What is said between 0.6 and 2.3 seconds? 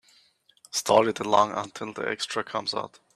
Stall it along until the